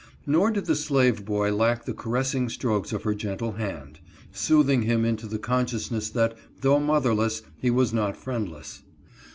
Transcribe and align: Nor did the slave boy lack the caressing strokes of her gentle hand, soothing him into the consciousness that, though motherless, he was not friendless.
Nor 0.25 0.49
did 0.49 0.65
the 0.65 0.75
slave 0.75 1.25
boy 1.25 1.53
lack 1.53 1.85
the 1.85 1.93
caressing 1.93 2.49
strokes 2.49 2.91
of 2.91 3.03
her 3.03 3.13
gentle 3.13 3.51
hand, 3.51 3.99
soothing 4.31 4.81
him 4.81 5.05
into 5.05 5.27
the 5.27 5.37
consciousness 5.37 6.09
that, 6.09 6.35
though 6.61 6.79
motherless, 6.79 7.43
he 7.59 7.69
was 7.69 7.93
not 7.93 8.17
friendless. 8.17 8.81